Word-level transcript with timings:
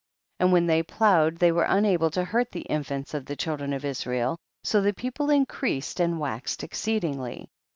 59. 0.39 0.47
And 0.47 0.51
when 0.51 0.65
they 0.65 0.81
ploughed 0.81 1.37
they 1.37 1.51
were 1.51 1.65
unable 1.69 2.09
to 2.09 2.23
hurt 2.23 2.51
the 2.51 2.61
infants 2.61 3.13
of 3.13 3.27
the 3.27 3.35
children 3.35 3.71
of 3.71 3.85
Israel, 3.85 4.39
so 4.63 4.81
the 4.81 4.95
people 4.95 5.29
in 5.29 5.45
creased 5.45 5.99
and 5.99 6.19
waxed 6.19 6.63
exceedingly 6.63 7.41
60. 7.41 7.49